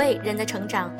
[0.00, 0.90] 所谓人的成长，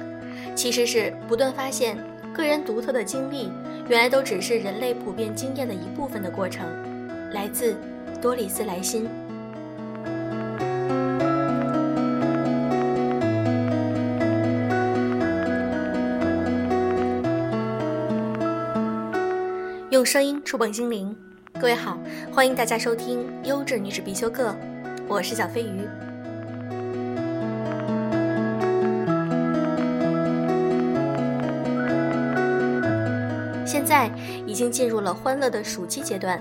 [0.55, 1.97] 其实是不断发现
[2.35, 3.51] 个人独特的经历，
[3.89, 6.69] 原来都只是人类普遍经验的一部分的过程。
[7.33, 7.75] 来自
[8.21, 9.09] 多里斯莱辛。
[19.89, 21.17] 用声音触碰心灵，
[21.59, 21.99] 各位好，
[22.31, 24.51] 欢迎大家收听《优质女子必修课》，
[25.09, 25.89] 我是小飞鱼。
[33.91, 34.09] 在
[34.47, 36.41] 已经进入了欢乐的暑期阶段，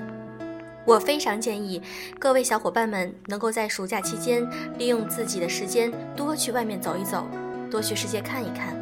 [0.85, 1.81] 我非常建议
[2.19, 7.25] 各位小伙伴们能够在暑假期间利用自己的时间多去外面走一走，
[7.71, 8.75] 多去世界看一看。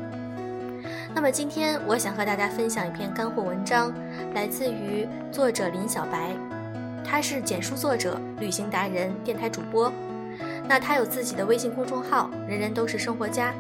[1.15, 3.93] 那么今天我想和大家分享一篇干货文章，
[4.33, 6.35] 来自于作者林小白，
[7.05, 9.89] 他是简书作者、旅行达人、电台主播。
[10.67, 13.53] 那他有自己的微信公众号“人人都是生活家”。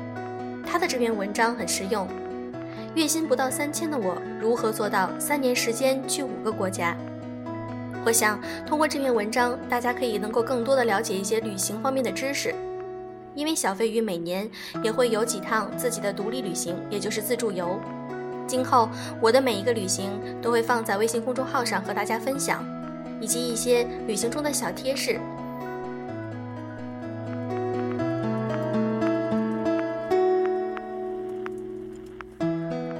[0.67, 2.05] 他的这篇文章很实用，
[2.97, 6.97] 月薪不到三千的我如何做到三年时间去五个国家？
[8.03, 12.55] 我想通过这篇文章，大家可以能够更多的了解一些旅行方面的知识。
[13.35, 14.49] 因为小飞鱼每年
[14.83, 17.79] 也会有几趟自己的独立旅行，也就是自助游。
[18.47, 18.89] 今后
[19.21, 20.09] 我的每一个旅行
[20.41, 22.65] 都会放在微信公众号上和大家分享，
[23.21, 25.19] 以及一些旅行中的小贴士。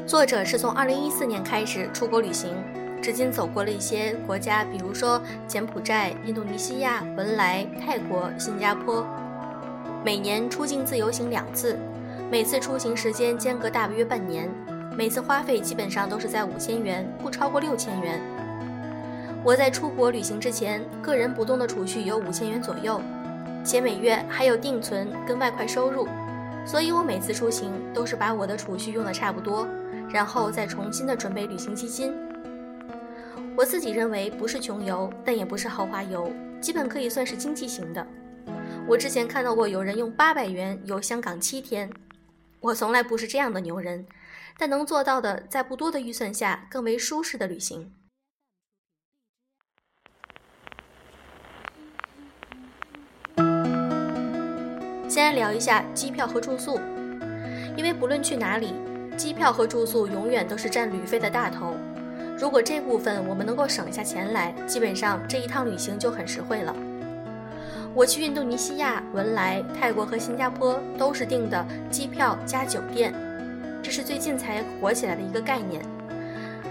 [0.08, 2.56] 作者是从2014年开始出国旅行，
[3.02, 9.06] 至今走过了一些国家，比如说柬埔寨、印度尼西亚、文莱、泰国、新加坡。
[10.06, 11.78] 每年出境自由行两次，
[12.32, 14.50] 每次出行时间间隔大约半年，
[14.98, 18.22] 每次花费基本上都是在五千元，不超过六千元。
[19.44, 23.02] 我在出国旅行之前，个人不动的储蓄有五千元左右，
[23.62, 26.08] 且每月还有定存跟外快收入，
[26.68, 29.66] 所以我每次出行都是把我的储蓄用的差不多，
[30.12, 32.14] 然后再重新的准备旅行基金。
[33.56, 36.30] 我自己认为不是穷游，但也不是豪华游，
[36.60, 38.06] 基本可以算是经济型的。
[38.86, 41.90] 我之前看到过有人用八百元游香港七天，
[42.60, 44.06] 我从来不是这样的牛人，
[44.58, 47.90] 但能做到的，在不多的预算下更为舒适的旅行。
[55.18, 56.80] 先来聊一下机票和住宿，
[57.76, 58.76] 因为不论去哪里，
[59.18, 61.76] 机票和住宿永远都是占旅费的大头。
[62.38, 66.72] 如果这部分我们能够省下钱来，基本上这一趟旅行就很实惠了。
[67.96, 73.12] 我去印度尼西亚、文莱、泰国和新加坡都是订的机票加酒店，
[73.82, 75.82] 这是最近才火起来的一个概念。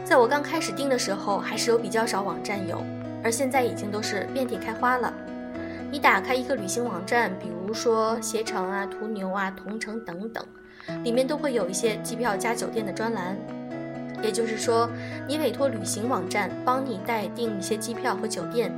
[0.04, 2.80] 在我刚开始订的时候，还是有比较少网站有，
[3.24, 5.12] 而现在已经都是遍地开花了。
[5.90, 10.44] 你打开一个旅行网站，比如说携程啊、途牛啊、同城等等，
[11.04, 13.36] 里面都会有一些机票加酒店的专栏。
[14.22, 14.88] 也就是说，
[15.28, 18.72] 你委托旅行网站帮你代订一些机票和酒店。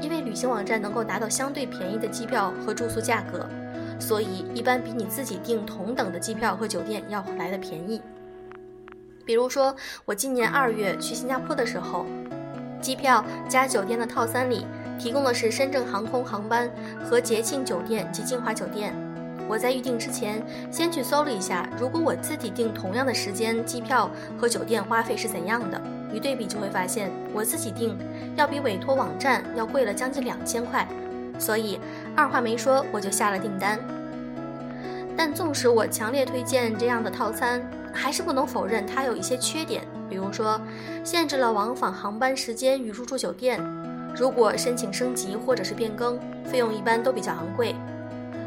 [0.00, 3.44] 因为旅行网站能够达到相对便宜的机票和住宿价格，
[3.98, 8.00] 所以一般比你自己订同等的机票和酒店要来的便宜。
[9.26, 12.06] 比如说，我今年二月去新加坡的时候，
[12.80, 14.64] 机票加酒店的套餐里
[14.98, 16.70] 提供的是深圳航空航班
[17.04, 18.94] 和捷庆酒店及金华酒店。
[19.48, 25.80] 我在预订之前先去搜了一下，如果我自己订同样的时间，机票和酒店花费是怎样的。
[26.12, 27.96] 一对比就会发现，我自己订
[28.36, 30.86] 要比委托网站要贵了将近两千块，
[31.38, 31.80] 所以
[32.14, 33.78] 二话没说我就下了订单。
[35.16, 40.60] 但纵使我强烈推荐这样的套餐，还是不能否认它有一些缺点，比如说
[41.02, 43.60] 限制了往返航班时间与入住酒店，
[44.16, 47.74] 如果申请升级或者是变更，费用一般都比较昂贵。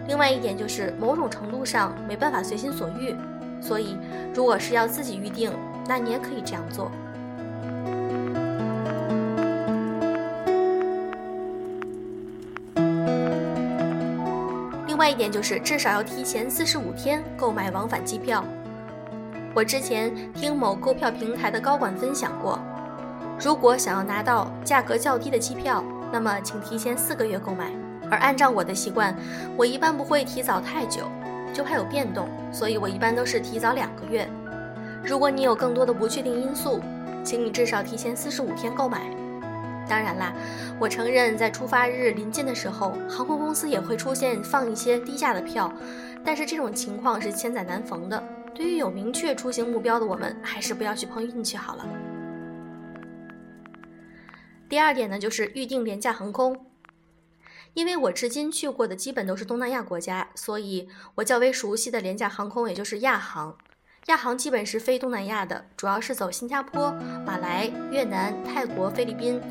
[0.08, 3.16] 另外一点就是某种程度上没办法随心所欲，
[3.62, 3.96] 所以
[4.34, 5.52] 如果是要自己预定，
[5.88, 6.92] 那你也可以这样做。
[14.88, 18.44] 另外一点就是，至少要提前四十五天购买往返机票。
[19.54, 22.60] 我之前听某购票平台的高管分享过，
[23.44, 27.72] 如果想要拿到价格较低的机票，那么请提前四个月购买。
[28.10, 29.16] 而按照我的习惯，
[29.58, 31.10] 我一般不会提早太久，
[31.52, 34.30] 就怕有变动，所以我一般都是提早两个月。
[35.04, 36.80] 如果你有更多的不确定因素，
[37.24, 39.02] 请你至少提前四十五天购买。
[39.90, 40.32] 当然啦，
[40.78, 45.74] 我承认在出发日临近的时候，航空公司也会出现放一些低价的票，
[46.24, 48.24] 但是这种情况是千载难逢的。
[48.54, 51.86] 对于有明确出行目标的我们，还是不要去碰运气好了。
[54.72, 56.66] 第二点呢，就是预订廉价航空。
[57.74, 63.58] 因为我至今去过的基本都是东南亚国家，所以我较为熟悉的廉价航空也就是亚航。
[64.06, 66.90] 亚航基本是飞东南亚的，主要是走新加坡、
[67.26, 69.42] 马来、越南、泰国、菲律宾，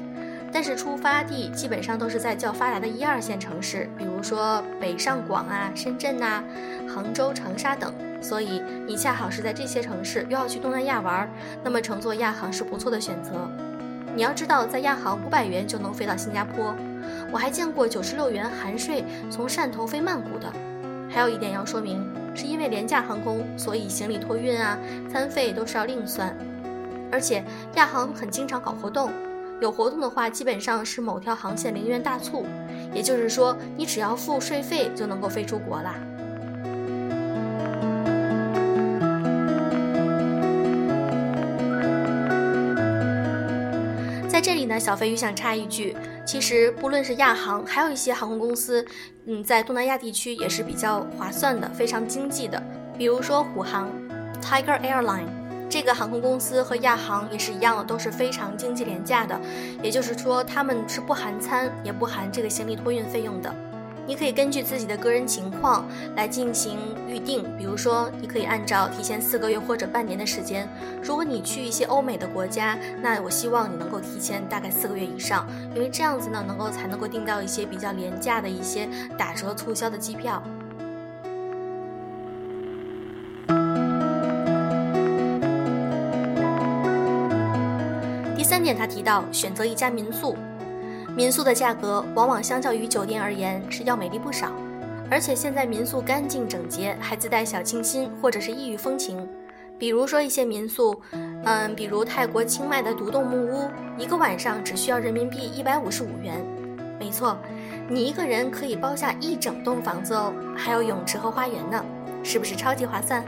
[0.51, 6.43] 但是出发地基本上都是在较发达的一二线城市，比如说北上广啊、深圳呐、
[6.89, 7.93] 杭州、长沙等。
[8.23, 11.31] 所以你恰好是在这些城市，又要去东南亚玩，
[11.63, 13.51] 那么乘坐亚航是不错的选择。
[14.15, 16.75] 你要知道，在亚航五百元就能飞到新加坡，
[17.33, 20.53] 我还见过九十六元含税从汕头飞曼谷的。
[21.09, 22.05] 还有一点要说明，
[22.35, 24.77] 是因为廉价航空，所以行李托运啊、
[25.11, 26.37] 餐费都是要另算。
[27.11, 27.43] 而且
[27.75, 29.11] 亚航很经常搞活动，
[29.61, 32.45] 有活动的话，基本上是某条航线零元大促，
[32.93, 35.95] 也就是说，你只要付税费就能够飞出国啦。
[44.81, 45.95] 小飞鱼想插一句，
[46.27, 48.85] 其实不论是亚航，还有一些航空公司，
[49.27, 52.61] 嗯，在东南亚地区也是比较划算的，非常经济的。
[52.97, 53.89] 比如说虎航
[54.43, 55.27] （Tiger Airline）
[55.69, 59.39] 这个航空公司和亚航也是一样的，都是非常经济廉价的。
[59.83, 63.55] 也就是说，他们是不含餐，也不含这个行李托运费用的。
[64.11, 65.87] 你可以根据自己的个人情况
[66.17, 66.77] 来进行
[67.07, 70.69] 预定，比如说，你可以按照提前四个月或者半年的时间。
[71.01, 75.47] 如果你去一些欧美的国家，那我希望你能够提前大概四个月以上，
[75.77, 80.43] 因为这样子呢，能够才能够订到一些比较廉价的一些打折促销的机票。
[88.37, 90.37] 第三点，他提到选择一家民宿。
[91.21, 94.51] 民宿的价格往往相较于酒店而言是要美丽不少，
[95.11, 99.29] 而且现在民宿干净整洁，还自带小清新或者是异域风情。
[99.79, 100.99] 比如说一些民宿，
[101.45, 103.69] 嗯，比如泰国清迈的独栋木屋，
[103.99, 106.43] 一个晚上只需要人民币一百五十五元。
[106.99, 107.37] 没错，
[107.87, 111.85] 你一个人可以包下一整栋房子哦，还有泳池和花园呢，
[112.25, 113.23] 是不是超级划算？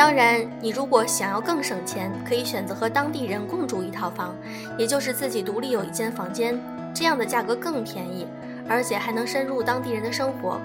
[0.00, 4.34] 当然，你如果想要更省钱，可以选择和当地人共住一套房，
[4.78, 6.58] 也就是自己独立有一间房间，
[6.94, 8.26] 这样的价格更便宜，
[8.66, 10.58] 而且还能深入当地人的生活。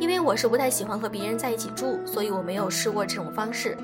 [0.00, 3.78] 因为我是不太喜欢和别人在一起住，所以我没有试过这种方式。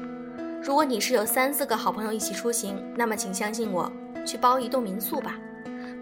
[0.60, 3.88] 如果你是有三四个好朋友一起出行，那么请相信我，
[4.26, 5.38] 去包一栋民宿吧。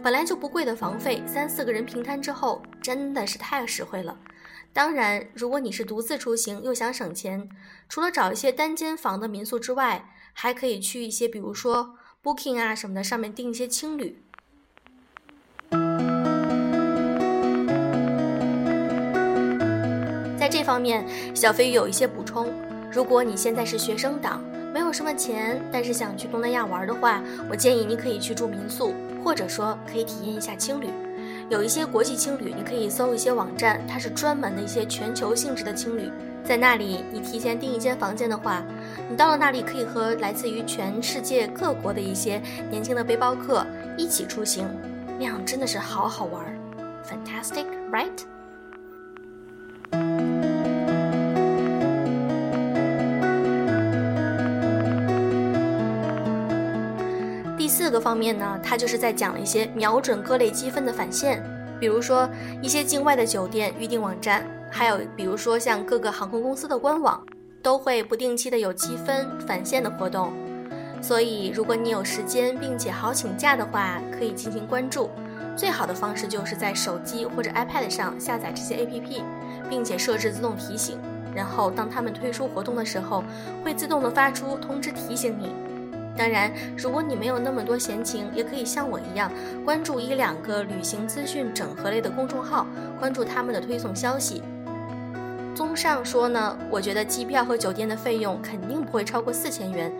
[0.02, 4.16] 本来就不贵的房费，三四个人平摊之后，真的是太实惠了。
[4.72, 7.48] 当然，如果你是独自出行又想省钱，
[7.88, 14.22] 除了找一些单间房的民宿之外，还可以去一些，比如说 Booking 啊什么的上面订一些青旅。
[20.38, 22.52] 在这方面，小飞鱼有一些补充：
[22.92, 24.40] 如果你现在是学生党，
[24.72, 27.20] 没有什么钱，但是想去东南亚玩的话，
[27.50, 28.94] 我建议你可以去住民宿，
[29.24, 30.86] 或者说可以体验一下青旅。
[31.50, 36.08] 有一些国际青旅，你可以搜一些网站，它是专门的一些全球性质的青旅。
[36.44, 38.62] 在那里，你提前订一间房间的话，
[39.10, 43.66] 你到了那里可以和来自于全世界各国的一些年轻的背包客
[43.96, 44.64] 一起出行，
[45.18, 46.40] 那样真的是好好玩
[47.04, 48.08] ，fantastic, right？
[57.90, 61.42] 这个方面呢，它就是在讲一些瞄准各类积分的返现，
[61.80, 62.30] 比如说
[62.62, 67.20] 一些境外的酒店预订网站，还有比如说像各个航空公司的官网，
[67.60, 70.32] 都会不定期的有积分返现的活动。
[71.02, 75.10] 所以，如果你有时间并且好请假的话，可以进行关注。
[75.56, 79.20] 最好的方式就是在手机或者 iPad 上下载这些 APP，
[79.68, 80.96] 并且设置自动提醒，
[81.34, 83.24] 然后当他们推出活动的时候，
[83.64, 85.52] 会自动的发出通知提醒你。
[86.20, 89.32] 当然，如果你没有那么多闲情，也可以像我一样
[89.64, 92.66] 关注一两个旅行资讯整合类的公众号，
[92.98, 94.42] 关注他们的推送消息。
[95.54, 99.90] 综上说呢，我觉得机票和酒店的费用肯定不会超过四千元。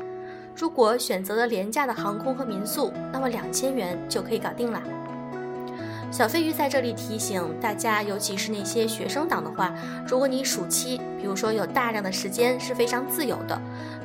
[0.55, 4.83] 如果选择了廉价的航空和民宿，那么两千元就可以搞定了。
[6.11, 9.73] 小飞鱼在这里提醒大家，尤其是那些学生党的话，
[10.05, 13.59] 如果你暑期，比如说有大量的时间是非常自由的，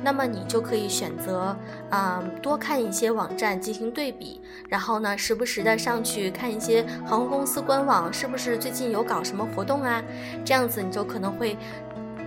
[0.04, 1.56] 那么你就可以选择，
[1.90, 10.00] 嗯，多看一些网站进行对比，然后呢，时不时的上去看一些航空公司官网，是不是最近有搞什么活动啊？
[10.44, 11.58] 这样子你就可能会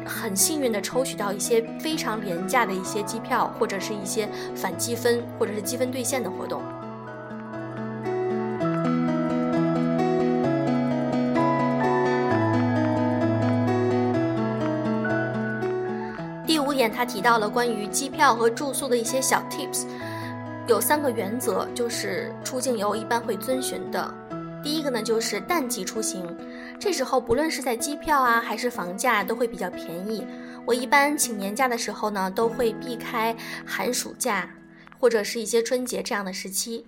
[0.06, 6.62] 很幸运的抽取到一些非常廉价的一些机票，或者是一些返积分，或者是积分兑现的活动。
[16.90, 19.86] 他提到了关于机票和住宿的一些小 tips，
[20.68, 24.14] 有三个原则，就是出境游一般会遵循的。
[24.62, 26.26] 第一个呢，就是淡季出行，
[26.80, 30.26] 这时候不论是在机票啊还是房价都会比较便宜。
[30.66, 34.50] 我一般请年假的时候呢，都会避开寒暑假
[35.00, 36.86] 或者是一些春节这样的时期。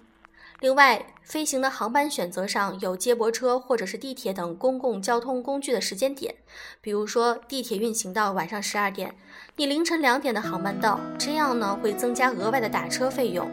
[0.60, 6.36] 另外，飞行的航班选择上有接驳车或者是地铁等公共交通工具的时间点，
[6.82, 9.16] 比如说地铁运行到晚上十二点，
[9.62, 13.48] 你凌晨两点的航班到，这样呢会增加额外的打车费用。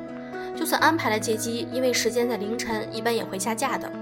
[0.56, 3.92] 就算安排了接机，因为时间在凌晨，一般也会下架的。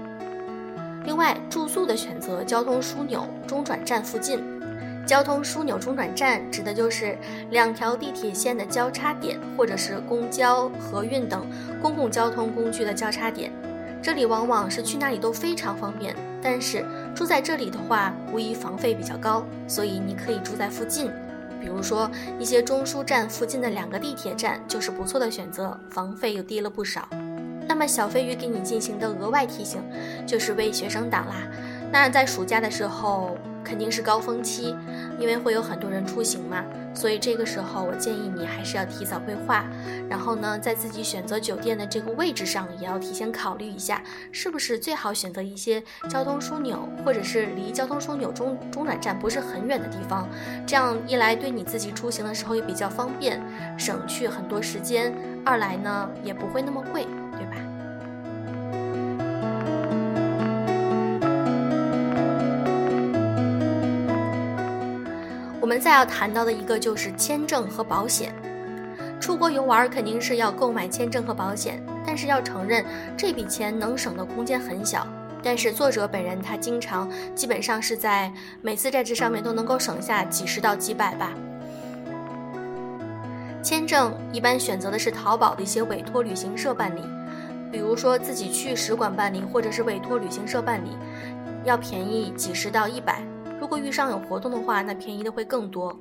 [1.03, 4.41] 另外，住宿的选择，交通枢纽中转站附近。
[5.05, 7.17] 交通枢纽中转站指的就是
[7.49, 11.45] 两条地铁线的交叉点，或者是公交、河运等
[11.81, 13.51] 公共交通工具的交叉点。
[14.01, 16.15] 这里往往是去哪里都非常方便。
[16.41, 21.11] 但是住在这里的话，无疑房费比较高，所以你可以住在附近，
[21.67, 22.09] 比如说
[22.39, 27.05] 一些中枢站附近的两个地铁站就是不错的选择，房费又低了不少。
[27.67, 29.83] 那么小飞鱼给你进行的额外提醒，
[30.25, 31.35] 就是为学生党啦。
[31.91, 33.37] 那在暑假的时候。
[33.67, 34.73] 肯定是高峰期，
[35.19, 39.65] 因为会有很多人出行嘛，所以这个时候我建议你还是要提早规划。
[40.09, 50.27] 然后呢，在自己选择酒店的这个位置上，也要提前考虑一下，是不是最好选择一些交通枢纽，或者是离交通枢纽中中转站不是很远的地方。
[50.65, 53.41] 这样一来，对你自己出行的时候也比较方便，
[53.77, 55.11] 省去很多时间；
[55.43, 57.05] 二来呢，也不会那么贵。
[65.67, 68.33] 我们再要谈到的一个就是签证和保险。
[69.19, 72.85] 出国游玩肯定是要购买签证和保险，但是要承认
[73.17, 75.05] 这笔钱能省的空间很小。
[75.43, 78.31] 但是作者本人他经常基本上是在
[78.61, 81.33] 每次在这上面都能够省下几十到几百吧。
[83.61, 87.01] 签证一般选择的是淘宝的一些委托旅行社办理，
[87.69, 90.95] 比如说自己去使馆办理或者是委托旅行社办理，
[91.65, 93.21] 要便宜几十到一百。
[93.59, 95.97] 如果遇上有活动的话，那便宜的会更多。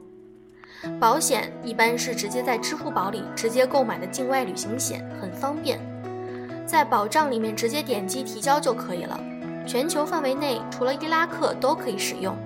[1.01, 5.81] 保险一般是直接在支付宝里直接购买的境外旅行险，很方便，
[6.67, 9.19] 在保障里面直接点击提交就可以了。
[9.67, 12.37] 全球范围内除了伊拉克都可以使用。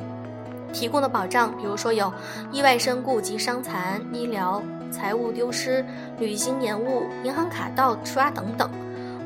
[0.73, 2.13] 提供的保障，比如说有
[2.53, 4.63] 意外身故及伤残、医疗、
[4.93, 5.85] 财物丢失、
[6.21, 8.71] 旅行延误、银行卡盗刷等等。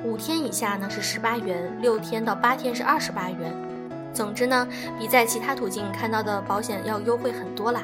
[0.03, 3.53] 五天以下呢是十八元，六天到八天是二十八元。
[4.15, 4.67] 总之呢，
[4.99, 7.83] 比在其他途径看到的保险要优惠很多啦。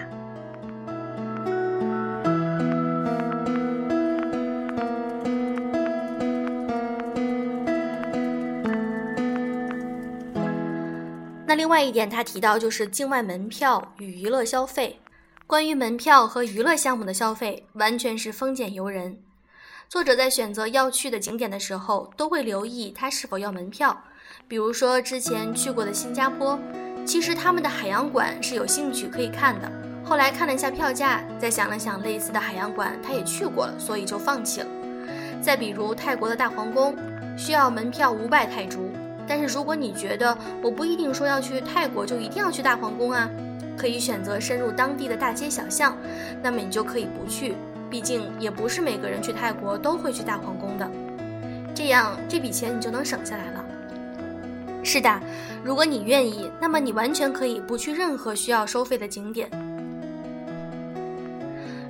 [11.47, 15.01] 那另外一点，他提到就是境外门票与娱乐消费。
[15.49, 19.19] 关于门票和娱乐项目的消费，完全是丰俭由人。
[19.91, 24.05] 作者在选择要去的景点的时候，都会留意他是否要门票。
[24.47, 26.57] 比如说之前去过的新加坡，
[27.05, 29.69] 其实他们的海洋馆是有兴趣可以看的。
[30.05, 34.67] 后来看了一下票价，再想了想，类似的海洋馆他也去过了，所以就放弃了。
[35.43, 36.95] 再比如泰国的大皇宫，
[37.37, 38.93] 需要门票五百泰铢。
[39.27, 43.29] 但是如果你觉得我不一定说要去泰国就一定要去大皇宫啊，
[43.77, 45.99] 可以选择深入当地的大街小巷，
[46.41, 47.57] 那么你就可以不去，
[47.91, 50.89] 毕竟也不是每个人去泰国都会去大皇宫的。
[51.75, 53.65] 这样这笔钱你就能省下来了。
[54.83, 55.21] 是的，
[55.63, 59.49] 如果你愿意，那么你完全可以不去任何需要收费的景点。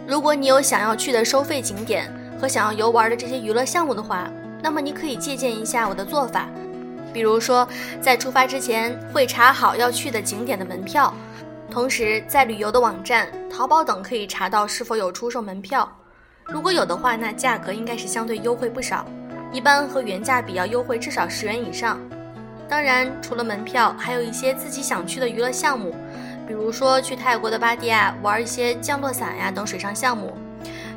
[0.09, 4.29] 如果你有想要去的收费景点和想要游玩的这些娱乐项目的话，
[4.61, 6.49] 那么你可以借鉴一下我的做法，
[7.13, 7.67] 比如说
[8.01, 11.15] 在出发之前会查好要去的景点的门票，
[11.71, 15.89] 同时在旅游的网站、淘宝等可以查到是否有出售门票。
[16.45, 19.07] 如果有的话，那价格应该是相对优惠不少，
[19.53, 22.01] 一般和原价比要优惠至少十元以上。
[22.69, 25.95] 当然，除了门票，还有一些自己想去的娱乐项目，
[26.47, 30.37] 比如说去泰国的芭堤雅玩一些降落伞呀等水上项目，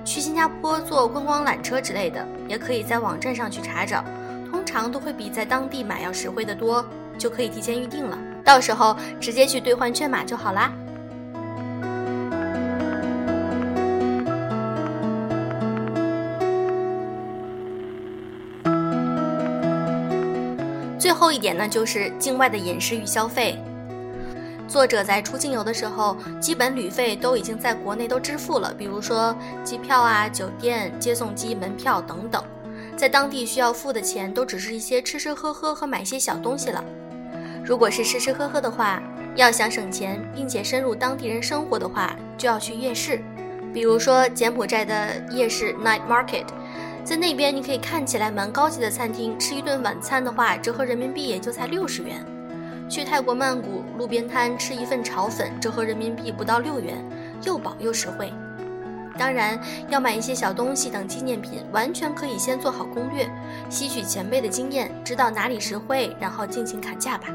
[0.03, 4.03] 去新加坡坐观光缆车之类的，也可以在网站上去查找，
[4.49, 6.83] 通常都会比在当地买要实惠的多，
[7.17, 10.71] 就可以提前预定了，到时候直接去兑换券码就好啦。
[20.99, 23.57] 最后一点呢，就是境外的饮食与消费。
[24.67, 32.43] 作者在出境游的时候，基本旅费都已经在国内都支付了，比如说机票啊、酒店、接送机、门票等等，
[32.95, 36.83] 在当地需要付的钱都只是一些吃吃喝喝和买些小东西了。
[37.63, 39.01] 如果是吃吃喝喝的话，
[39.35, 43.21] 要想省钱并且深入当地人生活的话，就要去夜市，
[43.73, 46.45] 比如说柬埔寨的夜市 Night Market。
[47.05, 52.25] 在那边你可以看起来蛮高级的餐厅吃一顿晚餐的话，折合人民币也就才六十元。
[52.89, 57.03] 去泰国曼谷路边摊吃一份炒粉，折合人民币不到六元，
[57.43, 58.31] 又饱又实惠。
[59.17, 63.27] 当然，要买一些小东西等纪念品，完全可以先做好攻略，
[63.69, 67.27] 吸取前辈的经验，知道哪里实惠，然后尽情砍价吧。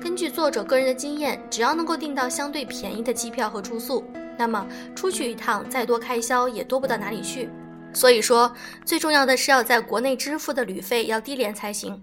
[0.00, 4.04] 根据作者个人的经验，只要能够订到相对便宜的机票和住宿，
[4.36, 7.48] 那么出去一趟再多开销也多不到哪里去。
[7.92, 8.52] 所以说，
[8.84, 12.00] 最重要的是要在国内支付的旅费要低廉才行。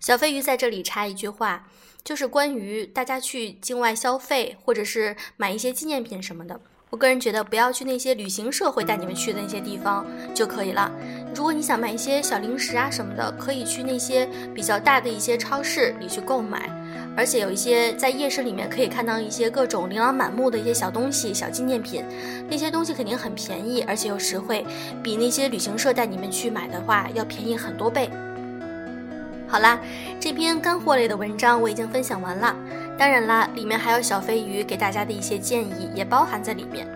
[0.00, 1.66] 小飞鱼在这里插一句话，
[2.02, 6.58] 就是关于大家去境外消费或者是买一些纪念品什么的。
[6.88, 10.90] 我个人觉得，不要去那些旅行社会带你们去的那些地方就可以了。
[11.34, 16.70] 如果你想买一些小零食啊什么的，可以去那些比较大的一些超市里去购买。
[17.14, 22.04] 而且有一些在夜市里面可以看到一些各种琳琅满目的一些小东西、小纪念品，
[22.48, 24.64] 那些东西肯定很便宜，而且又实惠，
[25.02, 28.10] 比那些旅行社带你们去买的话要便宜很多倍。
[29.46, 29.78] 好啦，
[30.18, 32.56] 这篇干货类的文章我已经分享完了。
[32.98, 36.86] 当然啦，里面还有小飞鱼给大家的一些建议也包含在里面。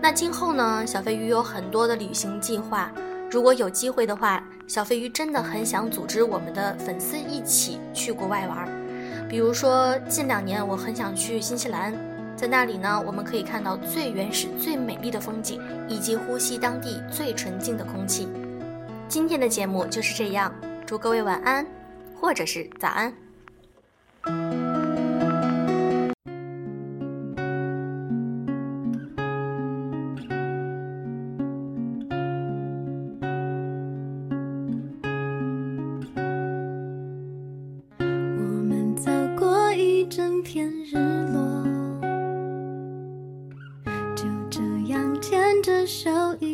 [0.00, 2.90] 那今后呢，小飞鱼有很多的旅行计划。
[3.30, 8.83] 如果有机会的话，小飞鱼真的很想组织我们的粉丝一起去国外玩。
[9.34, 11.92] 比如说，近两年我很想去新西兰，
[12.36, 18.28] 在那里呢，我们可以看到最原始、最美丽的风景，以及呼吸当地最纯净的空气。
[19.08, 20.54] 今天的节目就是这样，
[20.86, 21.66] 祝各位晚安，
[22.14, 23.12] 或者是早安。
[40.54, 40.94] 天日
[41.32, 41.64] 落，
[44.14, 46.53] 就这样牵着手一。